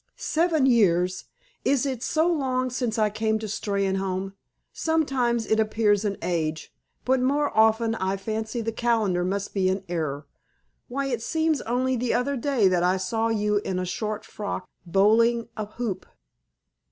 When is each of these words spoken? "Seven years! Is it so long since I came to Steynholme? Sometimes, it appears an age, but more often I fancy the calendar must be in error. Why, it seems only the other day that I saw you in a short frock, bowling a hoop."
"Seven 0.15 0.65
years! 0.65 1.25
Is 1.63 1.85
it 1.85 2.01
so 2.01 2.27
long 2.27 2.71
since 2.71 2.97
I 2.97 3.11
came 3.11 3.37
to 3.37 3.45
Steynholme? 3.45 4.33
Sometimes, 4.73 5.45
it 5.45 5.59
appears 5.59 6.03
an 6.03 6.17
age, 6.23 6.73
but 7.05 7.21
more 7.21 7.55
often 7.55 7.93
I 7.93 8.17
fancy 8.17 8.61
the 8.61 8.71
calendar 8.71 9.23
must 9.23 9.53
be 9.53 9.69
in 9.69 9.83
error. 9.87 10.25
Why, 10.87 11.05
it 11.05 11.21
seems 11.21 11.61
only 11.61 11.95
the 11.95 12.15
other 12.15 12.35
day 12.35 12.67
that 12.67 12.81
I 12.81 12.97
saw 12.97 13.27
you 13.27 13.57
in 13.57 13.77
a 13.77 13.85
short 13.85 14.25
frock, 14.25 14.67
bowling 14.87 15.49
a 15.55 15.67
hoop." 15.67 16.07